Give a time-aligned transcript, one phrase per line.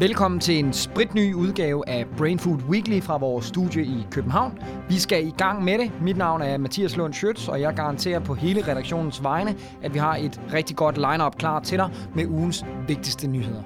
[0.00, 4.58] Velkommen til en spritny udgave af Brain Food Weekly fra vores studie i København.
[4.88, 5.92] Vi skal i gang med det.
[6.02, 9.98] Mit navn er Mathias Lund Schøtz, og jeg garanterer på hele redaktionens vegne, at vi
[9.98, 13.62] har et rigtig godt lineup klar til dig med ugens vigtigste nyheder.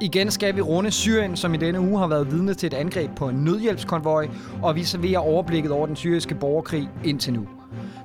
[0.00, 3.10] Igen skal vi runde Syrien, som i denne uge har været vidne til et angreb
[3.16, 4.28] på en nødhjælpskonvoj,
[4.62, 7.46] og vi serverer overblikket over den syriske borgerkrig indtil nu.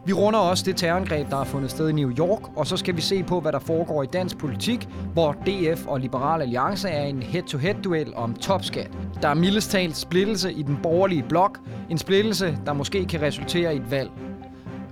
[0.05, 2.95] Vi runder også det terrorangreb, der har fundet sted i New York, og så skal
[2.95, 7.03] vi se på, hvad der foregår i dansk politik, hvor DF og Liberal Alliance er
[7.03, 8.91] en head-to-head-duel om topskat.
[9.21, 11.59] Der er mildest talt splittelse i den borgerlige blok,
[11.89, 14.11] en splittelse, der måske kan resultere i et valg.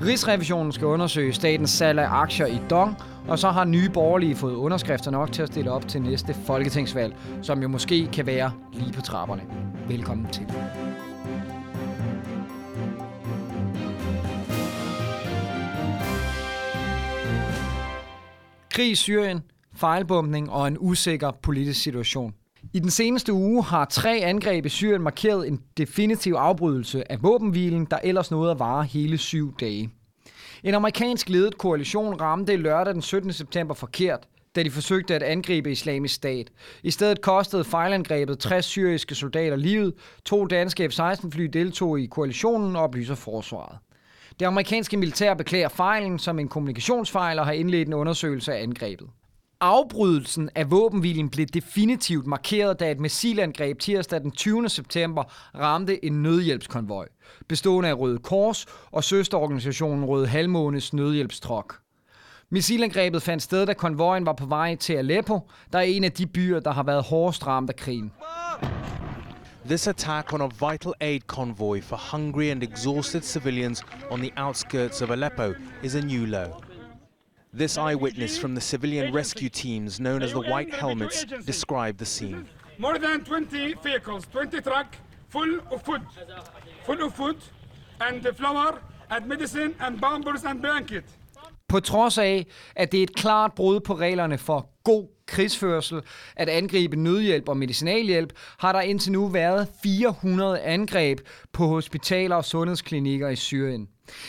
[0.05, 2.95] Rigsrevisionen skal undersøge statens salg af aktier i Dong,
[3.27, 7.15] og så har nye borgerlige fået underskrifter nok til at stille op til næste folketingsvalg,
[7.41, 9.41] som jo måske kan være lige på trapperne.
[9.87, 10.45] Velkommen til.
[18.77, 19.41] Krig i Syrien,
[19.75, 22.33] fejlbombning og en usikker politisk situation.
[22.73, 27.85] I den seneste uge har tre angreb i Syrien markeret en definitiv afbrydelse af våbenhvilen,
[27.85, 29.89] der ellers nåede at vare hele syv dage.
[30.63, 33.33] En amerikansk ledet koalition ramte lørdag den 17.
[33.33, 36.51] september forkert, da de forsøgte at angribe islamisk stat.
[36.83, 39.93] I stedet kostede fejlangrebet 60 syriske soldater livet.
[40.25, 43.77] To danske F-16-fly deltog i koalitionen, oplyser forsvaret.
[44.39, 49.07] Det amerikanske militær beklager fejlen som en kommunikationsfejl og har indledt en undersøgelse af angrebet.
[49.61, 54.69] Afbrydelsen af våbenhvilen blev definitivt markeret, da et missilangreb tirsdag den 20.
[54.69, 55.23] september
[55.55, 57.07] ramte en nødhjælpskonvoj,
[57.47, 61.79] bestående af Røde Kors og søsterorganisationen Røde Halvmånes nødhjælpstrok.
[62.49, 65.39] Missilangrebet fandt sted, da konvojen var på vej til Aleppo,
[65.73, 68.11] der er en af de byer, der har været hårdest ramt af krigen.
[69.67, 75.01] This attack on a vital aid convoy for hungry and exhausted civilians on the outskirts
[75.01, 76.61] of Aleppo is a new low.
[77.51, 82.47] This eyewitness from the civilian rescue teams known as the White Helmets described the scene.
[82.77, 86.01] More than 20 vehicles, 20 trucks full of food,
[86.85, 87.37] full of food
[87.99, 91.03] and flour and medicine and pampers and blanket.
[91.67, 92.45] På trods af,
[92.75, 96.01] at det er et klart brud på reglerne for god krigsførsel
[96.35, 101.19] at angribe nødhjælp og medicinalhjælp, har der indtil nu været 400 angreb
[101.53, 103.87] på hospitaler og sundhedsklinikker i Syrien.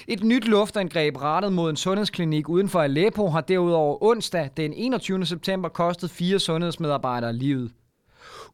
[0.09, 5.27] Et nyt luftangreb rettet mod en sundhedsklinik uden for Aleppo har derudover onsdag den 21.
[5.27, 7.71] september kostet fire sundhedsmedarbejdere livet.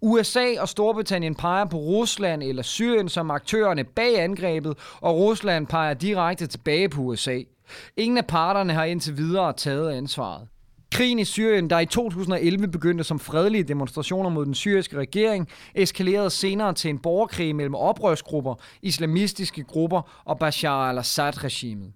[0.00, 5.94] USA og Storbritannien peger på Rusland eller Syrien som aktørerne bag angrebet, og Rusland peger
[5.94, 7.40] direkte tilbage på USA.
[7.96, 10.48] Ingen af parterne har indtil videre taget ansvaret.
[10.94, 16.30] Krigen i Syrien, der i 2011 begyndte som fredelige demonstrationer mod den syriske regering, eskalerede
[16.30, 21.92] senere til en borgerkrig mellem oprørsgrupper, islamistiske grupper og Bashar al-Assad-regimet.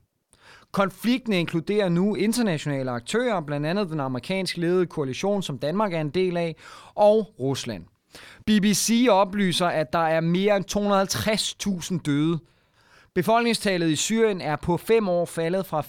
[0.72, 6.10] Konflikten inkluderer nu internationale aktører, blandt andet den amerikansk ledede koalition, som Danmark er en
[6.10, 6.56] del af,
[6.94, 7.84] og Rusland.
[8.47, 10.64] BBC oplyser, at der er mere end
[11.97, 12.38] 250.000 døde
[13.19, 15.81] Befolkningstallet i Syrien er på fem år faldet fra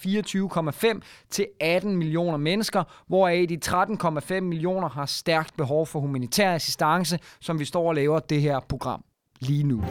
[0.95, 7.19] 24,5 til 18 millioner mennesker, hvoraf de 13,5 millioner har stærkt behov for humanitær assistance,
[7.39, 9.03] som vi står og laver det her program
[9.39, 9.83] lige nu.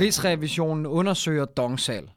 [0.00, 2.10] Rigsrevisionen undersøger dongsal.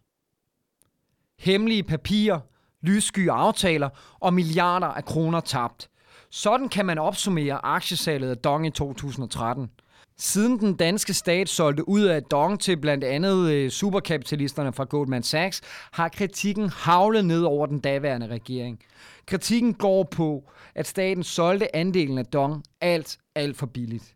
[1.40, 2.40] Hemmelige papirer,
[2.82, 3.90] lyssky aftaler
[4.20, 5.90] og milliarder af kroner tabt.
[6.30, 9.70] Sådan kan man opsummere aktiesalget af Dong i 2013.
[10.24, 15.24] Siden den danske stat solgte ud af Dong til blandt andet øh, superkapitalisterne fra Goldman
[15.24, 15.62] Sachs,
[15.92, 18.80] har kritikken havlet ned over den daværende regering.
[19.26, 24.16] Kritikken går på, at staten solgte andelen af Dong alt, alt for billigt.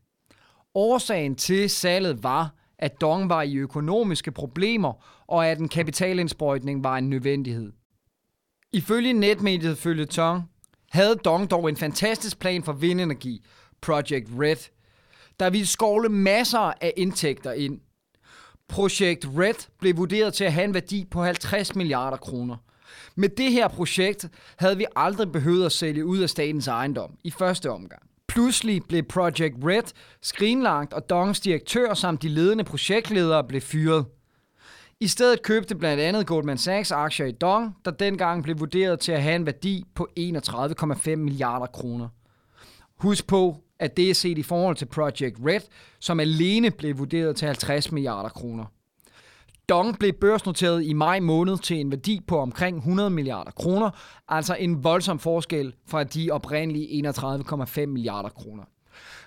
[0.76, 4.94] Årsagen til salget var, at Dong var i økonomiske problemer,
[5.28, 7.72] og at en kapitalindsprøjtning var en nødvendighed.
[8.74, 10.44] Ifølge netmediet Følge Tong
[10.92, 13.46] havde Dong dog en fantastisk plan for vindenergi,
[13.82, 14.75] Project Red,
[15.40, 17.80] der ville skovle masser af indtægter ind.
[18.68, 22.58] Projekt Red blev vurderet til at have en værdi på 50 milliarder kroner.
[23.16, 27.32] Med det her projekt havde vi aldrig behøvet at sælge ud af statens ejendom i
[27.32, 28.02] første omgang.
[28.28, 34.06] Pludselig blev Project Red skrinlagt, og Dongs direktør samt de ledende projektledere blev fyret.
[35.00, 39.12] I stedet købte blandt andet Goldman Sachs aktier i Dong, der dengang blev vurderet til
[39.12, 42.08] at have en værdi på 31,5 milliarder kroner.
[42.98, 45.62] Husk på, at det er set i forhold til Project Red,
[46.00, 48.66] som alene blev vurderet til 50 milliarder kroner.
[49.70, 53.90] Dong blev børsnoteret i maj måned til en værdi på omkring 100 milliarder kroner,
[54.28, 58.64] altså en voldsom forskel fra de oprindelige 31,5 milliarder kroner.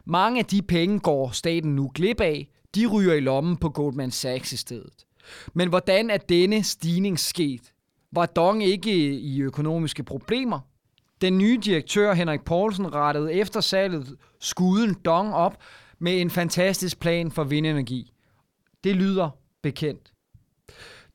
[0.04, 4.10] Mange af de penge går staten nu glip af, de ryger i lommen på Goldman
[4.10, 5.06] Sachs i stedet.
[5.54, 7.72] Men hvordan er denne stigning sket?
[8.12, 10.60] Var Dong ikke i økonomiske problemer?
[11.20, 15.62] Den nye direktør Henrik Poulsen rettede efter salget skuden Dong op
[15.98, 18.12] med en fantastisk plan for vindenergi.
[18.84, 19.30] Det lyder
[19.62, 20.12] bekendt.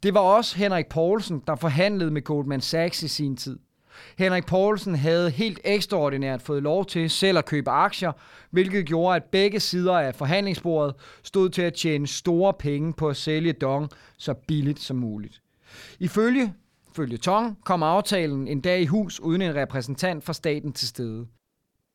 [0.04, 3.60] Det var også Henrik Poulsen, der forhandlede med Goldman Sachs i sin tid.
[4.18, 8.12] Henrik Poulsen havde helt ekstraordinært fået lov til selv at købe aktier,
[8.52, 13.18] hvilket gjorde, at begge sider af forhandlingsbordet stod til at tjene store penge på at
[13.18, 15.42] sælge Dong så billigt som muligt.
[16.00, 16.54] Ifølge
[16.96, 21.28] følge Tong kom aftalen en dag i hus uden en repræsentant fra staten til stede.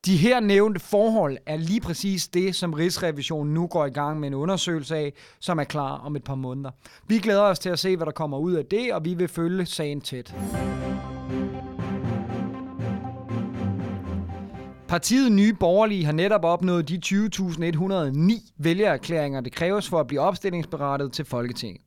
[0.06, 4.29] De her nævnte forhold er lige præcis det, som Rigsrevisionen nu går i gang med
[4.29, 6.71] en undersøgelse af, som er klar om et par måneder.
[7.06, 9.29] Vi glæder os til at se, hvad der kommer ud af det, og vi vil
[9.29, 10.35] følge sagen tæt.
[14.89, 21.12] Partiet Nye Borgerlige har netop opnået de 20.109 vælgererklæringer, det kræves for at blive opstillingsberettet
[21.12, 21.83] til Folketinget.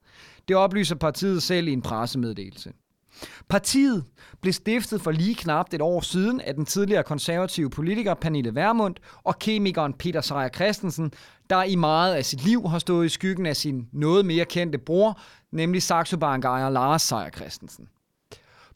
[0.47, 2.71] Det oplyser partiet selv i en pressemeddelelse.
[3.49, 4.03] Partiet
[4.41, 8.95] blev stiftet for lige knap et år siden af den tidligere konservative politiker Pernille Vermund
[9.23, 11.13] og kemikeren Peter Sejer Christensen,
[11.49, 14.77] der i meget af sit liv har stået i skyggen af sin noget mere kendte
[14.77, 15.19] bror,
[15.51, 17.87] nemlig Saxo Bank ejer Lars Sejer Christensen.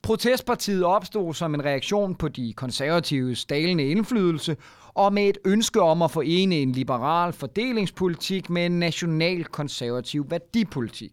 [0.03, 4.57] Protestpartiet opstod som en reaktion på de konservative dalende indflydelse
[4.93, 11.11] og med et ønske om at forene en liberal fordelingspolitik med en national konservativ værdipolitik.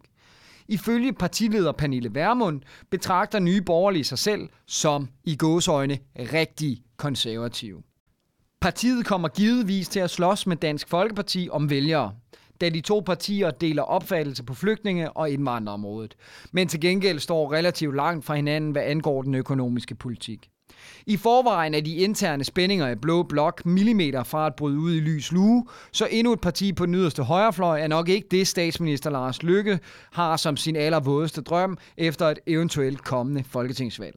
[0.67, 7.83] Ifølge partileder Pernille Vermund betragter nye borgerlige sig selv som i gåsøjne rigtig konservative.
[8.61, 12.13] Partiet kommer givetvis til at slås med Dansk Folkeparti om vælgere,
[12.61, 16.15] da de to partier deler opfattelse på flygtninge- og indvandrerområdet,
[16.51, 20.49] men til gengæld står relativt langt fra hinanden, hvad angår den økonomiske politik.
[21.07, 24.99] I forvejen er de interne spændinger i Blå Blok millimeter fra at bryde ud i
[24.99, 29.09] lys lue, så endnu et parti på den yderste højrefløj er nok ikke det, statsminister
[29.09, 29.79] Lars Lykke
[30.11, 34.15] har som sin allervådeste drøm efter et eventuelt kommende folketingsvalg.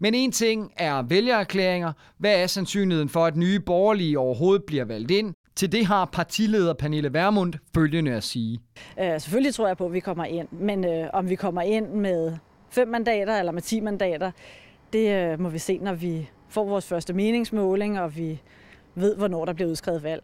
[0.00, 1.92] Men en ting er vælgererklæringer.
[2.18, 5.34] Hvad er sandsynligheden for, at nye borgerlige overhovedet bliver valgt ind?
[5.56, 8.60] Til det har partileder Pernille Vermund følgende at sige.
[9.00, 11.88] Øh, selvfølgelig tror jeg på, at vi kommer ind, men øh, om vi kommer ind
[11.88, 12.36] med
[12.70, 14.30] fem mandater eller med 10 mandater,
[14.92, 18.40] det øh, må vi se, når vi får vores første meningsmåling, og vi
[18.94, 20.22] ved, hvornår der bliver udskrevet valg.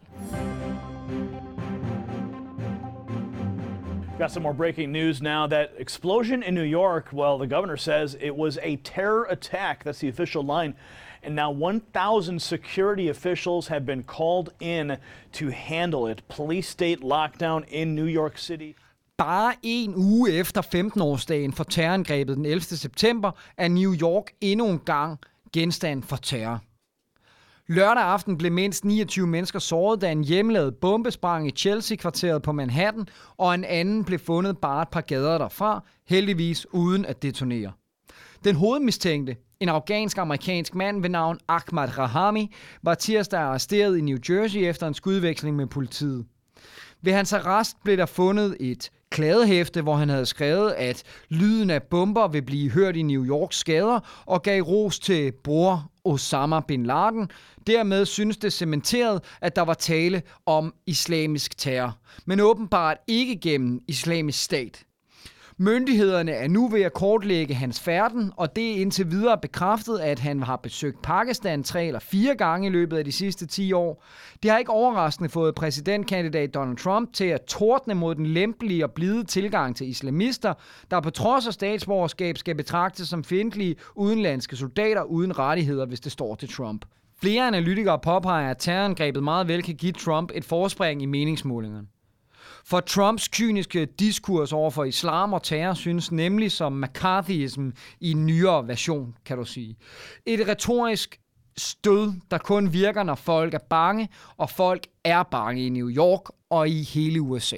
[4.19, 5.47] Got some more breaking news now.
[5.47, 9.83] That explosion in New York, well, the governor says it was a terror attack.
[9.83, 10.73] That's the official line.
[11.21, 14.97] And now 1,000 security officials have been called in
[15.33, 16.21] to handle it.
[16.29, 18.75] Police state lockdown in New York City.
[19.17, 22.61] Bare en uge efter 15-årsdagen for terrorangrebet den 11.
[22.61, 25.19] september er New York endnu en gang
[25.53, 26.61] genstand for terror.
[27.67, 32.51] Lørdag aften blev mindst 29 mennesker såret, da en hjemmelavet bombe sprang i Chelsea-kvarteret på
[32.51, 33.07] Manhattan,
[33.37, 37.71] og en anden blev fundet bare et par gader derfra, heldigvis uden at detonere.
[38.43, 42.53] Den hovedmistænkte, en afghansk-amerikansk mand ved navn Ahmad Rahami,
[42.83, 46.25] var tirsdag arresteret i New Jersey efter en skudveksling med politiet.
[47.01, 51.83] Ved hans arrest blev der fundet et kladehæfte, hvor han havde skrevet, at lyden af
[51.83, 56.85] bomber vil blive hørt i New Yorks gader, og gav ros til bror Osama Bin
[56.85, 57.29] Laden.
[57.67, 63.81] Dermed synes det cementeret, at der var tale om islamisk terror, men åbenbart ikke gennem
[63.87, 64.83] islamisk stat.
[65.57, 70.19] Myndighederne er nu ved at kortlægge hans færden, og det er indtil videre bekræftet, at
[70.19, 74.03] han har besøgt Pakistan tre eller fire gange i løbet af de sidste 10 år.
[74.43, 78.91] Det har ikke overraskende fået præsidentkandidat Donald Trump til at tordne mod den lempelige og
[78.91, 80.53] blide tilgang til islamister,
[80.91, 86.11] der på trods af statsborgerskab skal betragtes som fjendtlige udenlandske soldater uden rettigheder, hvis det
[86.11, 86.85] står til Trump.
[87.21, 91.87] Flere analytikere påpeger, at terrorangrebet meget vel kan give Trump et forspring i meningsmålingerne.
[92.67, 97.69] For Trumps kyniske diskurs over for islam og terror synes nemlig som McCarthyism
[97.99, 99.75] i en nyere version, kan du sige.
[100.25, 101.19] Et retorisk
[101.57, 106.21] stød, der kun virker, når folk er bange, og folk er bange i New York
[106.49, 107.57] og i hele USA.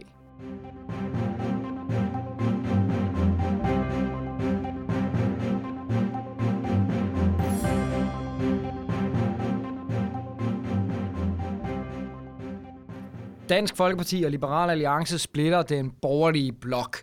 [13.50, 16.98] Dansk Folkeparti og Liberal Alliance splitter den borgerlige blok.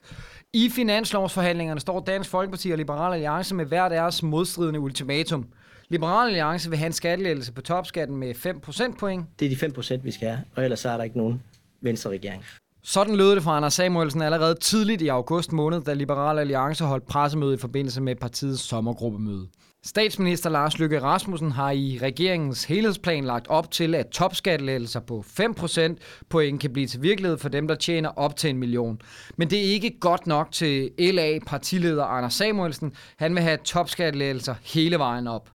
[0.52, 5.46] I finanslovsforhandlingerne står Dansk Folkeparti og Liberal Alliance med hver deres modstridende ultimatum.
[5.88, 9.26] Liberal Alliance vil have en skattelettelse på topskatten med 5 procentpoint.
[9.40, 11.42] Det er de 5 procent, vi skal have, og ellers er der ikke nogen
[11.80, 12.44] venstre regering.
[12.82, 17.06] Sådan lød det fra Anders Samuelsen allerede tidligt i august måned, da Liberal Alliance holdt
[17.06, 19.48] pressemøde i forbindelse med partiets sommergruppemøde.
[19.86, 25.96] Statsminister Lars Løkke Rasmussen har i regeringens helhedsplan lagt op til, at topskattelettelser på 5%
[26.28, 29.00] point kan blive til virkelighed for dem, der tjener op til en million.
[29.36, 32.92] Men det er ikke godt nok til LA-partileder Anders Samuelsen.
[33.16, 35.50] Han vil have topskattelettelser hele vejen op.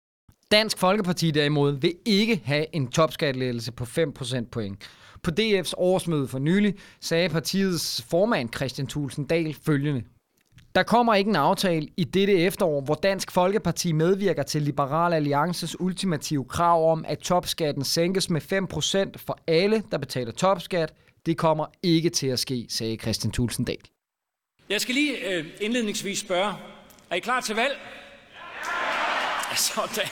[0.51, 4.81] Dansk Folkeparti derimod vil ikke have en topskattelettelse på 5 procentpoint.
[5.23, 10.03] På DF's årsmøde for nylig sagde partiets formand Christian Thulsen Dahl følgende.
[10.77, 15.79] Der kommer ikke en aftale i dette efterår, hvor Dansk Folkeparti medvirker til Liberal Alliances
[15.79, 18.41] ultimative krav om, at topskatten sænkes med
[19.15, 20.93] 5% for alle, der betaler topskat.
[21.25, 23.77] Det kommer ikke til at ske, sagde Christian Thulsen Dahl.
[24.69, 26.53] Jeg skal lige øh, indledningsvis spørge,
[27.09, 27.77] er I klar til valg?
[29.51, 30.07] Ja, sådan.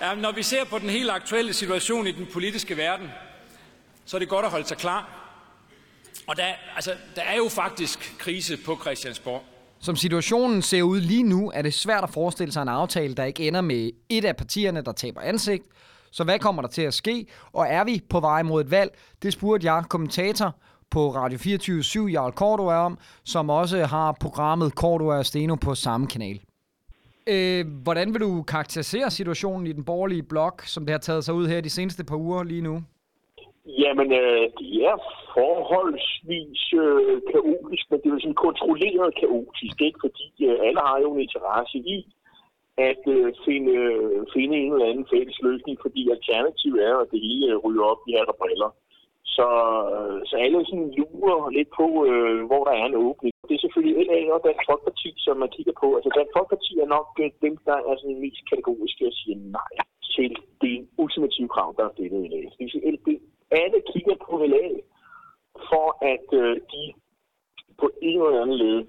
[0.00, 3.08] Ja, når vi ser på den helt aktuelle situation i den politiske verden,
[4.04, 5.19] så er det godt at holde sig klar.
[6.26, 9.42] Og der, altså, der er jo faktisk krise på Christiansborg.
[9.80, 13.24] Som situationen ser ud lige nu, er det svært at forestille sig en aftale, der
[13.24, 15.64] ikke ender med et af partierne, der taber ansigt.
[16.10, 17.26] Så hvad kommer der til at ske?
[17.52, 18.98] Og er vi på vej mod et valg?
[19.22, 20.56] Det spurgte jeg kommentator
[20.90, 26.06] på Radio 24 Jarl Cordua om, som også har programmet Cordua og Steno på samme
[26.06, 26.40] kanal.
[27.26, 31.34] Øh, hvordan vil du karakterisere situationen i den borgerlige blok, som det har taget sig
[31.34, 32.82] ud her de seneste par uger lige nu?
[33.66, 34.96] Jamen, øh, de er
[35.34, 39.98] forholdsvis øh, kaotisk, men det er jo sådan kontrolleret kaotisk, ikke?
[40.04, 41.96] Fordi øh, alle har jo en interesse i
[42.88, 47.20] at øh, finde, øh, finde en eller anden fælles løsning, fordi alternativet er, at det
[47.26, 48.70] hele øh, ryger op i her briller.
[49.36, 49.48] Så,
[49.96, 53.32] øh, så alle sådan lurer lidt på, øh, hvor der er en åbning.
[53.48, 55.88] Det er selvfølgelig LA og Dansk Folkeparti, som man kigger på.
[55.96, 59.72] Altså Dansk Folkeparti er nok øh, dem, der er sådan mest kategoriske og siger nej
[60.14, 60.30] til
[60.62, 62.42] det ultimative krav, der er stillet i LA.
[62.56, 62.86] Det vil sige,
[63.50, 64.66] alle kigger på LA,
[65.68, 66.82] for at øh, de
[67.80, 68.84] på en eller anden led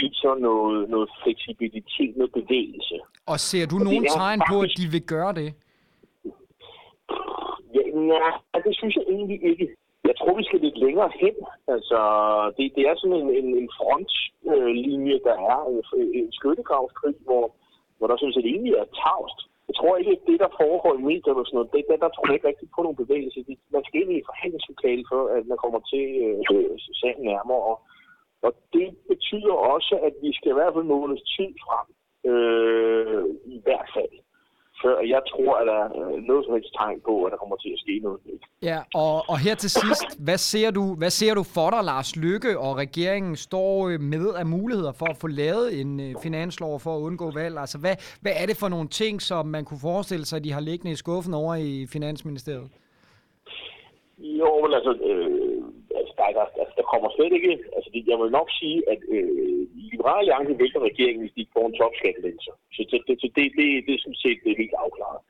[0.00, 2.96] viser noget, noget fleksibilitet, noget bevægelse.
[3.26, 4.52] Og ser du og nogen tegn faktisk...
[4.52, 5.50] på, at de vil gøre det?
[7.76, 8.32] Ja, nej,
[8.66, 9.66] det synes jeg egentlig ikke.
[10.08, 11.36] Jeg tror, vi skal lidt længere hen.
[11.74, 11.98] Altså,
[12.56, 15.78] det, det er sådan en, en, en frontlinje, øh, der er en,
[16.20, 17.44] en skyttegravskrig, hvor,
[17.98, 19.38] hvor der synes, det egentlig er tavst
[19.68, 22.10] jeg tror ikke, at det, der foregår i medierne og sådan noget, det, der, der
[22.12, 23.38] tror jeg ikke rigtig på nogen bevægelse.
[23.76, 26.04] Man skal ind i et forhandlingslokale, før at man kommer til
[26.52, 27.62] øh, sagen nærmere.
[27.70, 27.76] Og,
[28.46, 31.86] og det betyder også, at vi skal i hvert fald måles tid frem.
[32.30, 33.24] Øh,
[33.56, 34.14] I hvert fald
[34.82, 37.70] før jeg tror, at der er noget som helst tegn på, at der kommer til
[37.72, 38.20] at ske noget.
[38.62, 42.16] Ja, og, og her til sidst, hvad ser, du, hvad ser du for dig, Lars
[42.16, 46.80] Lykke og regeringen står øh, med af muligheder for at få lavet en øh, finanslov
[46.80, 47.54] for at undgå valg?
[47.58, 50.52] Altså, hvad, hvad er det for nogle ting, som man kunne forestille sig, at de
[50.52, 52.70] har liggende i skuffen over i Finansministeriet?
[54.18, 55.62] Jo, men altså, øh,
[55.98, 57.52] altså der, der, altså, der kommer slet ikke...
[57.76, 61.56] Altså, det, jeg vil nok sige, at øh, Liberale Alliance vælter regeringen, hvis de ikke
[61.56, 62.50] får en topskattelændelse.
[62.76, 65.20] Så det, det, det, det, det, det er sådan set det er helt afklaret.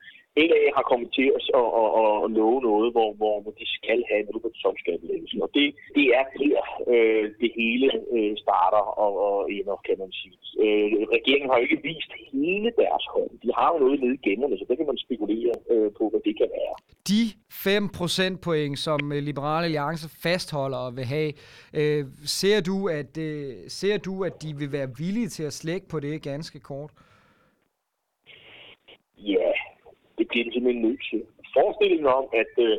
[0.45, 3.99] LA har kommet til at, at, at, at love noget, hvor, hvor, hvor de skal
[4.09, 5.41] have en på.
[5.45, 6.61] Og det, det er der,
[6.93, 10.37] øh, det hele øh, starter og, og ender, kan man sige.
[10.63, 13.31] Øh, regeringen har jo ikke vist hele deres hånd.
[13.43, 16.21] De har jo noget nede i gemmerne, så det kan man spekulere øh, på, hvad
[16.27, 16.75] det kan være.
[17.11, 21.31] De 5 procentpoint, som øh, Liberale Alliance fastholder og vil have,
[21.79, 22.05] øh,
[22.39, 25.99] ser, du, at, øh, ser du, at de vil være villige til at slække på
[25.99, 26.91] det ganske kort?
[29.17, 29.51] Ja,
[30.17, 31.21] det bliver de simpelthen nødt til.
[31.57, 32.77] Forestillingen om, at, øh,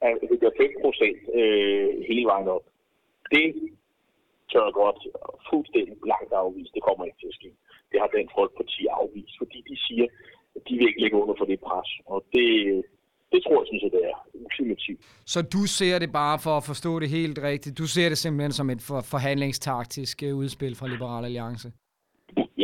[0.00, 2.64] at det bliver 5 procent øh, hele vejen op,
[3.34, 3.46] det
[4.52, 5.00] tør godt
[5.50, 6.70] fuldstændig blankt afvise.
[6.76, 7.50] Det kommer ikke til at ske.
[7.90, 10.06] Det har den Folkeparti afvist, fordi de siger,
[10.56, 11.90] at de vil ikke ligge under for det pres.
[12.12, 12.48] Og det,
[13.32, 15.00] det tror jeg, synes, at det er ultimativt.
[15.32, 17.78] Så du ser det bare for at forstå det helt rigtigt.
[17.78, 21.68] Du ser det simpelthen som et for forhandlingstaktisk øh, udspil fra Liberal Alliance?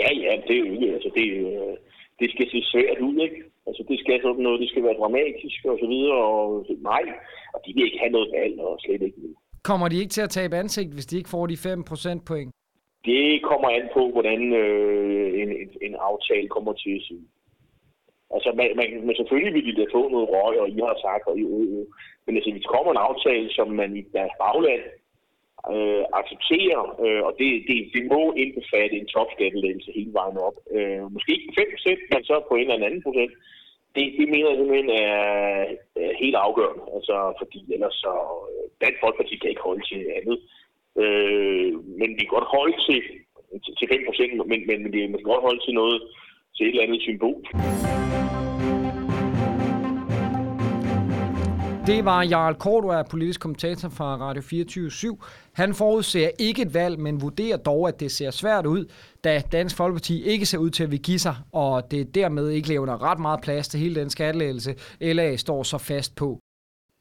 [0.00, 0.88] Ja, ja, det er jo ikke.
[0.96, 1.76] Altså, det, øh,
[2.20, 3.40] det skal se svært ud, ikke?
[3.66, 7.04] Altså, det skal sådan noget, det skal være dramatisk og så videre, og nej,
[7.54, 9.30] og de vil ikke have noget valg, og slet ikke nu.
[9.64, 12.52] Kommer de ikke til at tabe ansigt, hvis de ikke får de 5 procentpoint?
[13.04, 17.16] Det kommer an på, hvordan øh, en, en, en aftale kommer til at se
[18.34, 21.24] Altså, man, man, men selvfølgelig vil de da få noget røg, og I har sagt,
[21.30, 21.84] og I, øh,
[22.24, 24.82] men altså, hvis kommer en aftale, som man i deres bagland
[25.74, 30.56] øh, acceptere, øh, og det, det, det må indbefatte en topskattelettelse hele vejen op.
[30.76, 31.52] Øh, måske ikke
[31.86, 33.32] 5 men så på en eller anden procent.
[33.94, 35.20] Det, det mener jeg simpelthen er,
[36.04, 38.12] er helt afgørende, altså, fordi ellers så
[38.50, 40.38] øh, Dansk Folkeparti kan ikke holde til andet.
[41.02, 43.00] Øh, men vi kan godt holde til,
[43.64, 45.98] til, til 5 procent, men, men, men det, man kan godt holde til noget,
[46.56, 47.42] til et eller andet symbol.
[51.90, 55.16] Det var Jarl er politisk kommentator fra Radio 24 /7.
[55.52, 58.86] Han forudser ikke et valg, men vurderer dog, at det ser svært ud,
[59.24, 62.68] da Dansk Folkeparti ikke ser ud til at vil give sig, og det dermed ikke
[62.68, 66.38] levner ret meget plads til hele den skattelægelse, LA står så fast på.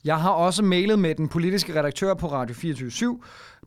[0.04, 3.20] Jeg har også mailet med den politiske redaktør på Radio 24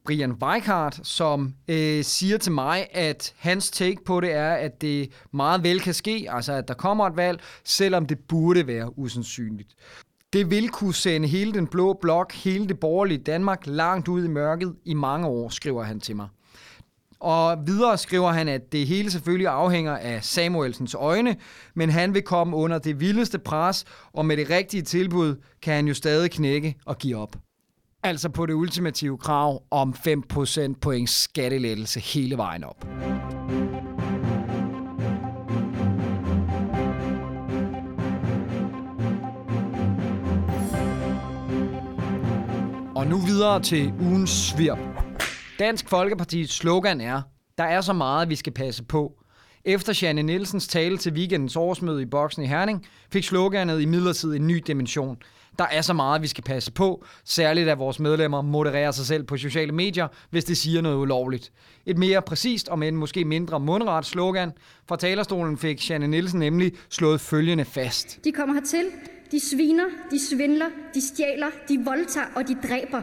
[0.05, 5.13] Brian Weikart, som øh, siger til mig, at hans take på det er, at det
[5.33, 9.75] meget vel kan ske, altså at der kommer et valg, selvom det burde være usandsynligt.
[10.33, 14.29] Det vil kunne sende hele den blå blok, hele det borgerlige Danmark langt ud i
[14.29, 16.29] mørket i mange år, skriver han til mig.
[17.21, 21.37] Og videre skriver han, at det hele selvfølgelig afhænger af Samuelsens øjne,
[21.75, 25.89] men han vil komme under det vildeste pres, og med det rigtige tilbud kan han
[25.89, 27.37] jo stadig knække og give op.
[28.03, 32.87] Altså på det ultimative krav om 5% points skattelettelse hele vejen op.
[43.03, 44.79] Og nu videre til ugens svirp.
[45.59, 47.23] Dansk Folkepartis slogan er,
[47.59, 49.13] der er så meget, vi skal passe på.
[49.65, 54.35] Efter Janne Nielsens tale til weekendens årsmøde i Boksen i Herning, fik sloganet i midlertid
[54.35, 55.17] en ny dimension.
[55.59, 59.25] Der er så meget, vi skal passe på, særligt at vores medlemmer modererer sig selv
[59.25, 61.53] på sociale medier, hvis det siger noget ulovligt.
[61.87, 64.53] Et mere præcist og men måske mindre mundret slogan.
[64.89, 68.25] Fra talerstolen fik Janne Nielsen nemlig slået følgende fast.
[68.25, 68.85] De kommer hertil,
[69.33, 73.03] de sviner, de svindler, de stjæler, de voldtager og de dræber.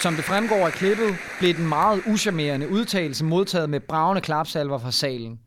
[0.00, 4.90] Som det fremgår af klippet, blev den meget uschammerende udtalelse modtaget med bravende klapsalver fra
[4.90, 5.40] salen.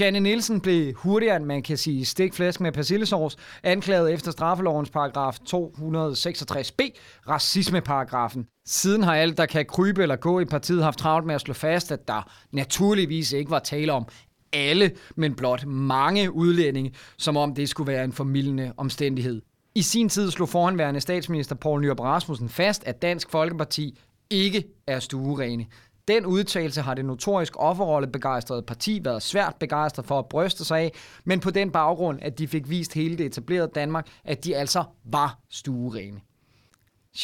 [0.00, 5.38] Janne Nielsen blev hurtigere, end man kan sige stikflæsk med persillesovs, anklaget efter straffelovens paragraf
[5.48, 6.90] 266b,
[7.28, 8.46] racismeparagrafen.
[8.66, 11.54] Siden har alt, der kan krybe eller gå i partiet, haft travlt med at slå
[11.54, 14.06] fast, at der naturligvis ikke var tale om
[14.52, 19.42] alle, men blot mange udlændinge, som om det skulle være en formidlende omstændighed.
[19.74, 23.98] I sin tid slog forhenværende statsminister Poul Nyrup Rasmussen fast, at Dansk Folkeparti
[24.30, 25.66] ikke er stuerene.
[26.08, 30.78] Den udtalelse har det notorisk offerrolle begejstrede parti været svært begejstret for at bryste sig
[30.80, 30.92] af,
[31.24, 34.84] men på den baggrund, at de fik vist hele det etablerede Danmark, at de altså
[35.04, 36.20] var stuerene.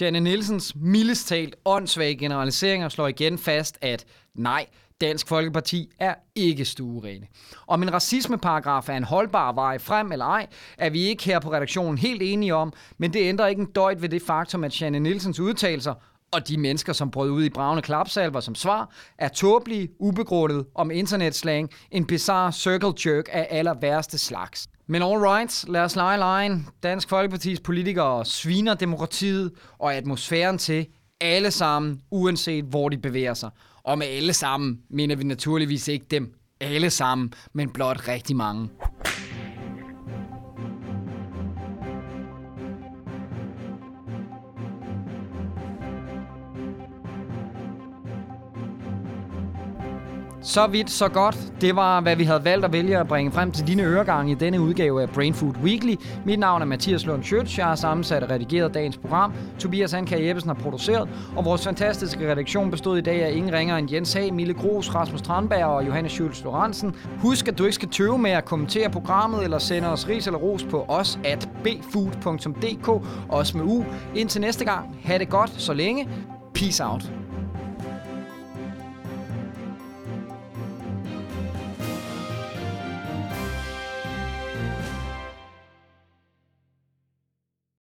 [0.00, 4.04] Janne Nielsens mildest talt åndssvage generaliseringer slår igen fast, at
[4.34, 4.66] nej,
[5.00, 7.26] Dansk Folkeparti er ikke stuerene.
[7.66, 10.46] Om en racismeparagraf er en holdbar vej frem eller ej,
[10.78, 14.02] er vi ikke her på redaktionen helt enige om, men det ændrer ikke en døjt
[14.02, 15.94] ved det faktum, at Janne Nielsens udtalelser
[16.32, 20.90] og de mennesker, som brød ud i bravende klapsalver som svar, er tåbelige, ubegrundet om
[20.90, 24.68] internetslang, en bizarre circle jerk af aller værste slags.
[24.86, 26.68] Men all right, lad os lege lejen.
[26.82, 30.86] Dansk Folkepartis politikere sviner demokratiet og atmosfæren til
[31.20, 33.50] alle sammen, uanset hvor de bevæger sig.
[33.84, 38.68] Og med alle sammen mener vi naturligvis ikke dem alle sammen, men blot rigtig mange.
[50.46, 51.52] Så vidt, så godt.
[51.60, 54.34] Det var, hvad vi havde valgt at vælge at bringe frem til dine øregange i
[54.34, 55.94] denne udgave af Brain Food Weekly.
[56.24, 57.58] Mit navn er Mathias Lund Schøtz.
[57.58, 59.32] Jeg har sammensat og redigeret dagens program.
[59.58, 63.76] Tobias Anker Jeppesen har produceret, og vores fantastiske redaktion bestod i dag af ingen ringer
[63.76, 66.94] end Jens Hag, Mille Gros, Rasmus Tranberg og Johannes Schultz Lorentzen.
[67.18, 70.38] Husk, at du ikke skal tøve med at kommentere programmet eller sende os ris eller
[70.38, 72.88] ros på os at bfood.dk,
[73.28, 73.84] også med u.
[74.14, 76.08] Indtil næste gang, ha' det godt så længe.
[76.54, 77.23] Peace out.